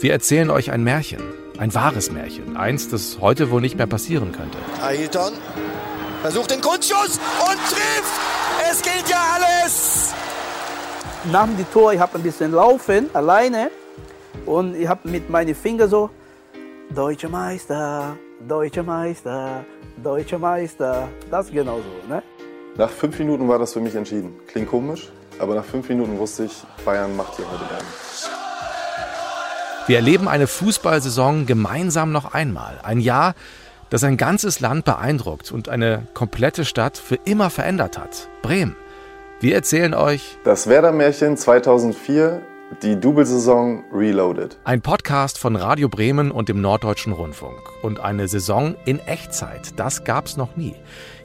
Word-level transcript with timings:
Wir 0.00 0.12
erzählen 0.12 0.48
euch 0.48 0.70
ein 0.70 0.82
Märchen, 0.82 1.20
ein 1.58 1.74
wahres 1.74 2.10
Märchen, 2.10 2.56
eins, 2.56 2.88
das 2.88 3.18
heute 3.20 3.50
wohl 3.50 3.60
nicht 3.60 3.76
mehr 3.76 3.86
passieren 3.86 4.32
könnte. 4.32 4.56
Ailton 4.82 5.34
versucht 6.22 6.50
den 6.50 6.62
Kunstschuss 6.62 7.20
und 7.38 7.58
trifft. 7.68 8.20
Es 8.70 8.80
gilt 8.80 9.10
ja 9.10 9.18
alles. 9.34 10.14
Nach 11.30 11.44
dem 11.44 11.70
Tor, 11.70 11.92
ich 11.92 12.00
habe 12.00 12.16
ein 12.16 12.22
bisschen 12.22 12.52
laufen, 12.52 13.10
alleine. 13.12 13.70
Und 14.46 14.74
ich 14.74 14.88
habe 14.88 15.06
mit 15.06 15.28
meinen 15.28 15.54
Fingern 15.54 15.90
so, 15.90 16.08
Deutscher 16.94 17.28
Meister, 17.28 18.16
Deutscher 18.48 18.82
Meister, 18.82 19.66
Deutscher 20.02 20.38
Meister. 20.38 21.08
Das 21.30 21.50
genau 21.50 21.76
so, 21.76 22.08
ne? 22.08 22.22
Nach 22.78 22.88
fünf 22.88 23.18
Minuten 23.18 23.46
war 23.46 23.58
das 23.58 23.74
für 23.74 23.80
mich 23.80 23.94
entschieden. 23.94 24.34
Klingt 24.46 24.70
komisch, 24.70 25.10
aber 25.38 25.56
nach 25.56 25.64
fünf 25.64 25.90
Minuten 25.90 26.18
wusste 26.18 26.44
ich, 26.44 26.62
Bayern 26.86 27.14
macht 27.16 27.36
hier 27.36 27.44
heute 27.52 27.64
Bayern. 27.64 28.39
Wir 29.86 29.96
erleben 29.96 30.28
eine 30.28 30.46
Fußballsaison 30.46 31.46
gemeinsam 31.46 32.12
noch 32.12 32.32
einmal. 32.32 32.78
Ein 32.82 33.00
Jahr, 33.00 33.34
das 33.88 34.04
ein 34.04 34.16
ganzes 34.16 34.60
Land 34.60 34.84
beeindruckt 34.84 35.50
und 35.50 35.68
eine 35.68 36.06
komplette 36.14 36.64
Stadt 36.64 36.96
für 36.96 37.16
immer 37.24 37.50
verändert 37.50 37.98
hat. 37.98 38.28
Bremen. 38.42 38.76
Wir 39.40 39.54
erzählen 39.54 39.94
euch 39.94 40.36
Das 40.44 40.68
Werder-Märchen 40.68 41.36
2004, 41.36 42.40
die 42.82 43.00
Double-Saison 43.00 43.82
Reloaded. 43.92 44.58
ein 44.64 44.80
Podcast 44.80 45.38
von 45.38 45.56
Radio 45.56 45.88
Bremen 45.88 46.30
und 46.30 46.48
dem 46.48 46.60
Norddeutschen 46.60 47.12
Rundfunk. 47.12 47.58
Und 47.82 47.98
eine 48.00 48.28
Saison 48.28 48.76
in 48.84 49.00
Echtzeit. 49.00 49.72
Das 49.76 50.04
gab's 50.04 50.36
noch 50.36 50.56
nie. 50.56 50.76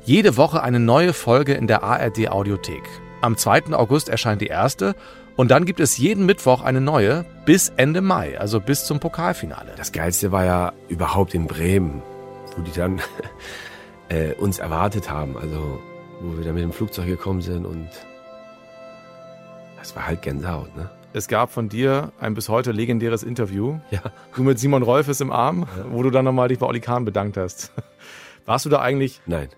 Jede 0.06 0.38
Woche 0.38 0.64
eine 0.64 0.80
neue 0.80 1.14
Folge 1.14 1.54
in 1.54 1.68
der 1.68 1.84
ARD 1.84 2.30
Audiothek. 2.30 2.84
Am 3.26 3.38
2. 3.38 3.74
August 3.74 4.08
erscheint 4.08 4.40
die 4.40 4.46
erste 4.46 4.96
und 5.36 5.50
dann 5.50 5.66
gibt 5.66 5.80
es 5.80 5.98
jeden 5.98 6.28
Mittwoch 6.28 6.62
eine 6.62 6.80
neue 6.80 7.26
bis 7.44 7.70
Ende 7.76 8.02
Mai, 8.02 8.40
also 8.40 8.60
bis 8.60 8.86
zum 8.86 9.00
Pokalfinale. 9.00 9.72
Das 9.78 9.92
Geilste 9.92 10.32
war 10.32 10.46
ja 10.46 10.74
überhaupt 10.90 11.34
in 11.34 11.48
Bremen, 11.48 12.04
wo 12.56 12.62
die 12.62 12.72
dann 12.72 13.02
äh, 14.10 14.34
uns 14.34 14.60
erwartet 14.60 15.10
haben. 15.10 15.38
Also, 15.38 15.82
wo 16.22 16.38
wir 16.38 16.46
dann 16.46 16.54
mit 16.54 16.62
dem 16.62 16.72
Flugzeug 16.72 17.08
gekommen 17.08 17.42
sind 17.42 17.66
und 17.66 17.90
das 19.80 19.96
war 19.96 20.06
halt 20.06 20.22
Gänsehaut, 20.22 20.76
ne? 20.78 20.92
Es 21.14 21.28
gab 21.28 21.52
von 21.52 21.68
dir 21.68 22.12
ein 22.20 22.36
bis 22.36 22.48
heute 22.48 22.74
legendäres 22.74 23.24
Interview. 23.24 23.80
Ja. 23.90 24.02
Du 24.36 24.44
mit 24.44 24.60
Simon 24.60 24.84
Rolfes 24.84 25.20
im 25.20 25.32
Arm, 25.32 25.66
wo 25.90 26.04
du 26.04 26.12
dann 26.12 26.26
nochmal 26.26 26.50
dich 26.50 26.60
bei 26.60 26.68
Olli 26.68 26.80
Kahn 26.80 27.06
bedankt 27.06 27.38
hast. 27.38 27.72
Warst 28.46 28.66
du 28.66 28.70
da 28.70 28.82
eigentlich, 28.82 29.20
Nein, 29.26 29.50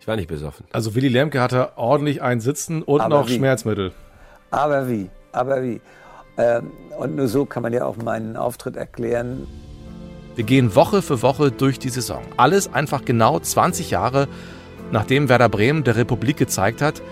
ich 0.00 0.08
war 0.08 0.16
nicht 0.16 0.28
besoffen. 0.28 0.64
also 0.72 0.94
Willy 0.94 1.08
Lemke 1.08 1.40
hatte 1.40 1.76
ordentlich 1.76 2.22
ein 2.22 2.40
Sitzen 2.40 2.82
und 2.82 3.00
Aber 3.00 3.20
noch 3.20 3.28
wie? 3.28 3.36
Schmerzmittel. 3.36 3.92
Aber 4.50 4.88
wie? 4.88 5.10
Aber 5.32 5.62
wie? 5.62 5.80
Ähm, 6.38 6.70
und 6.98 7.16
nur 7.16 7.28
so 7.28 7.44
kann 7.44 7.62
man 7.62 7.72
ja 7.72 7.84
auch 7.84 7.96
meinen 7.96 8.36
Auftritt 8.36 8.76
erklären. 8.76 9.46
Wir 10.36 10.44
gehen 10.44 10.74
Woche 10.74 11.02
für 11.02 11.22
Woche 11.22 11.50
durch 11.52 11.78
die 11.78 11.90
Saison. 11.90 12.22
Alles 12.36 12.72
einfach 12.72 13.04
genau 13.04 13.38
20 13.38 13.90
Jahre, 13.90 14.26
nachdem 14.90 15.28
Werder 15.28 15.48
Bremen 15.48 15.84
der 15.84 15.96
Republik 15.96 16.36
gezeigt 16.38 16.80
hat, 16.82 17.02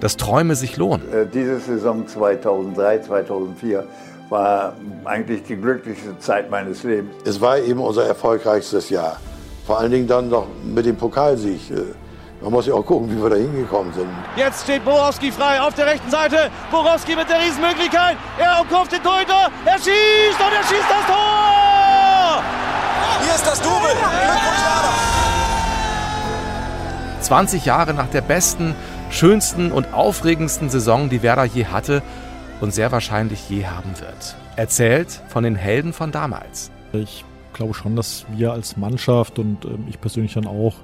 dass 0.00 0.16
Träume 0.16 0.54
sich 0.54 0.76
lohnen. 0.76 1.02
Äh, 1.12 1.26
Diese 1.26 1.58
Saison 1.58 2.06
2003, 2.06 3.00
2004 3.00 3.84
war 4.28 4.74
eigentlich 5.04 5.42
die 5.44 5.56
glücklichste 5.56 6.18
Zeit 6.18 6.50
meines 6.50 6.82
Lebens. 6.82 7.12
Es 7.24 7.40
war 7.40 7.58
eben 7.58 7.80
unser 7.80 8.04
erfolgreichstes 8.06 8.90
Jahr. 8.90 9.18
Vor 9.66 9.78
allen 9.80 9.90
Dingen 9.90 10.06
dann 10.06 10.28
noch 10.28 10.46
mit 10.64 10.86
dem 10.86 10.96
Pokalsieg. 10.96 11.60
Man 12.40 12.52
muss 12.52 12.66
ja 12.66 12.74
auch 12.74 12.84
gucken, 12.84 13.10
wie 13.10 13.20
wir 13.20 13.30
da 13.30 13.36
hingekommen 13.36 13.92
sind. 13.94 14.08
Jetzt 14.36 14.64
steht 14.64 14.84
Borowski 14.84 15.32
frei 15.32 15.60
auf 15.60 15.74
der 15.74 15.86
rechten 15.86 16.10
Seite. 16.10 16.50
Borowski 16.70 17.16
mit 17.16 17.28
der 17.30 17.40
Riesenmöglichkeit. 17.40 18.16
Er 18.38 18.60
umkurvt 18.60 18.92
den 18.92 19.02
Torhüter. 19.02 19.50
Er 19.64 19.78
schießt 19.78 20.38
und 20.38 20.52
er 20.52 20.62
schießt 20.62 20.90
das 20.90 21.06
Tor! 21.06 22.42
Hier 23.22 23.34
ist 23.34 23.46
das 23.46 23.60
Double. 23.62 23.90
Glückwunsch, 23.90 24.62
Werder. 24.62 24.92
20 27.20 27.64
Jahre 27.64 27.94
nach 27.94 28.08
der 28.08 28.20
besten, 28.20 28.74
schönsten 29.10 29.72
und 29.72 29.94
aufregendsten 29.94 30.68
Saison, 30.68 31.08
die 31.08 31.22
Werder 31.22 31.44
je 31.44 31.66
hatte 31.66 32.02
und 32.60 32.72
sehr 32.72 32.92
wahrscheinlich 32.92 33.48
je 33.48 33.66
haben 33.66 33.98
wird. 33.98 34.36
Erzählt 34.56 35.22
von 35.28 35.42
den 35.42 35.56
Helden 35.56 35.92
von 35.92 36.12
damals. 36.12 36.70
Ich 36.92 37.24
glaube 37.54 37.74
schon, 37.74 37.96
dass 37.96 38.26
wir 38.30 38.52
als 38.52 38.76
Mannschaft 38.76 39.38
und 39.38 39.64
ähm, 39.64 39.86
ich 39.88 40.00
persönlich 40.00 40.34
dann 40.34 40.46
auch 40.46 40.74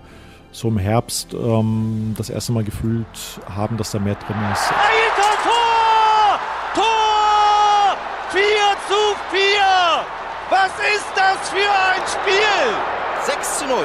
so 0.52 0.68
im 0.68 0.78
Herbst 0.78 1.34
ähm, 1.34 2.14
das 2.16 2.30
erste 2.30 2.52
Mal 2.52 2.62
gefühlt 2.62 3.06
haben, 3.48 3.76
dass 3.76 3.90
da 3.90 3.98
mehr 3.98 4.14
drin 4.14 4.36
ist. 4.52 4.70
Ailton 4.70 5.38
Tor! 5.42 6.38
Tor! 6.74 7.96
4 8.30 8.40
zu 8.86 8.94
4! 9.30 9.62
Was 10.50 10.72
ist 10.94 11.12
das 11.16 11.48
für 11.48 11.56
ein 11.56 12.02
Spiel? 12.06 13.34
6 13.34 13.58
zu 13.60 13.66
0. 13.66 13.84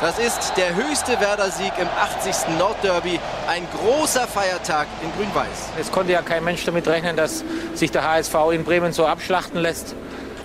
Das 0.00 0.18
ist 0.18 0.54
der 0.56 0.74
höchste 0.74 1.20
Werder-Sieg 1.20 1.72
im 1.78 1.88
80. 1.88 2.56
Nordderby. 2.58 3.20
Ein 3.48 3.66
großer 3.76 4.26
Feiertag 4.26 4.86
in 5.02 5.12
Grün-Weiß. 5.12 5.72
Es 5.78 5.92
konnte 5.92 6.12
ja 6.12 6.22
kein 6.22 6.42
Mensch 6.42 6.64
damit 6.64 6.88
rechnen, 6.88 7.16
dass 7.16 7.44
sich 7.74 7.90
der 7.90 8.08
HSV 8.08 8.34
in 8.52 8.64
Bremen 8.64 8.92
so 8.92 9.04
abschlachten 9.06 9.60
lässt. 9.60 9.94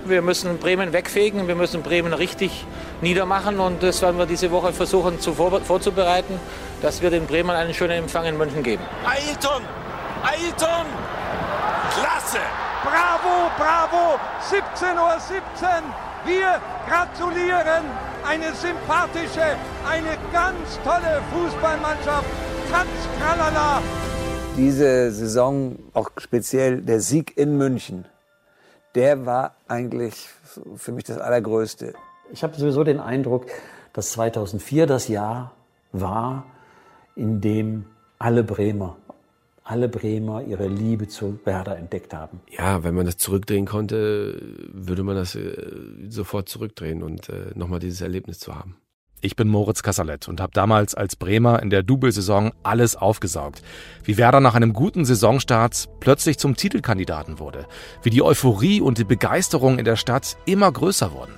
Wir 0.08 0.22
müssen 0.22 0.60
Bremen 0.60 0.94
wegfegen, 0.94 1.48
wir 1.48 1.56
müssen 1.56 1.82
Bremen 1.82 2.14
richtig 2.14 2.66
niedermachen 3.02 3.60
und 3.60 3.82
das 3.82 4.02
werden 4.04 4.18
wir 4.18 4.28
diese 4.28 4.52
Woche 4.52 4.72
versuchen 4.72 5.20
zu 5.20 5.34
vor, 5.34 5.60
vorzubereiten, 5.62 6.40
dass 6.82 7.02
wir 7.02 7.10
den 7.10 7.26
Bremen 7.26 7.50
einen 7.50 7.74
schönen 7.74 8.04
Empfang 8.04 8.26
in 8.26 8.38
München 8.38 8.62
geben. 8.62 8.84
Ailton! 9.04 9.64
Ailton! 10.24 10.86
Klasse! 11.92 12.40
Bravo, 12.84 13.50
bravo! 13.58 14.20
17.17 14.48 14.96
Uhr. 14.96 15.20
17. 15.20 15.70
Wir 16.26 16.62
gratulieren. 16.88 17.84
Eine 18.28 18.54
sympathische, 18.56 19.56
eine 19.88 20.18
ganz 20.34 20.80
tolle 20.84 21.22
Fußballmannschaft. 21.32 22.26
Tanz, 22.72 22.90
tralala. 23.20 23.82
Diese 24.58 25.12
Saison, 25.12 25.78
auch 25.94 26.10
speziell 26.18 26.82
der 26.82 27.00
Sieg 27.00 27.38
in 27.38 27.58
München, 27.58 28.06
der 28.96 29.26
war 29.26 29.56
eigentlich 29.68 30.30
für 30.76 30.92
mich 30.92 31.04
das 31.04 31.18
Allergrößte. 31.18 31.94
Ich 32.32 32.44
habe 32.44 32.56
sowieso 32.56 32.84
den 32.84 33.00
Eindruck, 33.00 33.46
dass 33.94 34.12
2004 34.14 34.88
das 34.88 35.08
Jahr 35.08 35.54
war, 35.92 36.46
in 37.16 37.42
dem 37.42 37.86
alle 38.18 38.44
Bremer, 38.44 38.98
alle 39.64 39.90
Bremer 39.90 40.44
ihre 40.44 40.68
Liebe 40.68 41.08
zu 41.08 41.40
Werder 41.44 41.78
entdeckt 41.78 42.14
haben. 42.14 42.42
Ja, 42.50 42.84
wenn 42.84 42.96
man 42.96 43.06
das 43.06 43.18
zurückdrehen 43.18 43.66
konnte, 43.66 44.42
würde 44.72 45.04
man 45.04 45.16
das 45.16 45.36
äh, 45.36 45.56
sofort 46.10 46.50
zurückdrehen 46.50 47.04
und 47.04 47.30
äh, 47.30 47.52
nochmal 47.56 47.80
dieses 47.80 48.02
Erlebnis 48.02 48.40
zu 48.40 48.56
haben. 48.56 48.78
Ich 49.26 49.36
bin 49.36 49.48
Moritz 49.48 49.82
Kasserlet 49.82 50.28
und 50.28 50.40
habe 50.40 50.54
damals 50.54 50.94
als 50.94 51.16
Bremer 51.16 51.60
in 51.64 51.72
der 51.72 51.82
Double-Saison 51.82 52.52
alles 52.62 52.96
aufgesaugt. 52.96 53.64
Wie 54.04 54.18
Werder 54.18 54.40
nach 54.40 54.54
einem 54.54 54.72
guten 54.72 55.04
Saisonstart 55.04 55.90
plötzlich 56.00 56.38
zum 56.38 56.56
Titelkandidaten 56.56 57.40
wurde. 57.40 57.66
Wie 58.04 58.12
die 58.12 58.22
Euphorie 58.22 58.82
und 58.82 59.00
die 59.00 59.04
Begeisterung 59.04 59.80
in 59.80 59.86
der 59.86 59.96
Stadt 59.96 60.38
immer 60.46 60.72
größer 60.72 61.12
wurden. 61.12 61.34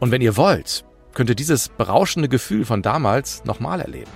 Und 0.00 0.10
wenn 0.10 0.20
ihr 0.20 0.36
wollt, 0.36 0.84
könnt 1.14 1.30
ihr 1.30 1.34
dieses 1.34 1.70
berauschende 1.70 2.28
Gefühl 2.28 2.66
von 2.66 2.82
damals 2.82 3.42
nochmal 3.46 3.80
erleben. 3.80 4.12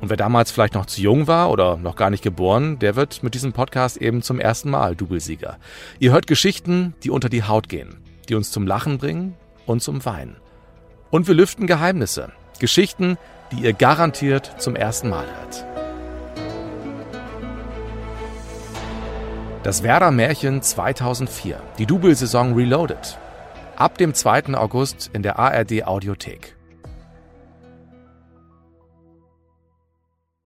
Und 0.00 0.08
wer 0.08 0.16
damals 0.16 0.50
vielleicht 0.50 0.72
noch 0.72 0.86
zu 0.86 1.02
jung 1.02 1.26
war 1.26 1.50
oder 1.50 1.76
noch 1.76 1.96
gar 1.96 2.08
nicht 2.08 2.24
geboren, 2.24 2.78
der 2.78 2.96
wird 2.96 3.22
mit 3.22 3.34
diesem 3.34 3.52
Podcast 3.52 3.98
eben 3.98 4.22
zum 4.22 4.40
ersten 4.40 4.70
Mal 4.70 4.96
Doublesieger. 4.96 5.58
Ihr 5.98 6.12
hört 6.12 6.26
Geschichten, 6.26 6.94
die 7.02 7.10
unter 7.10 7.28
die 7.28 7.42
Haut 7.42 7.68
gehen, 7.68 7.98
die 8.30 8.34
uns 8.34 8.50
zum 8.50 8.66
Lachen 8.66 8.96
bringen 8.96 9.34
und 9.66 9.82
zum 9.82 10.02
Weinen. 10.06 10.36
Und 11.12 11.28
wir 11.28 11.34
lüften 11.34 11.66
Geheimnisse. 11.66 12.32
Geschichten, 12.58 13.18
die 13.52 13.64
ihr 13.64 13.74
garantiert 13.74 14.50
zum 14.56 14.74
ersten 14.74 15.10
Mal 15.10 15.26
hört. 15.26 15.66
Das 19.62 19.82
Werder 19.82 20.10
Märchen 20.10 20.62
2004, 20.62 21.60
die 21.76 21.84
Double-Saison 21.84 22.54
Reloaded. 22.54 23.18
Ab 23.76 23.98
dem 23.98 24.14
2. 24.14 24.54
August 24.54 25.10
in 25.12 25.22
der 25.22 25.38
ARD 25.38 25.84
Audiothek. 25.84 26.56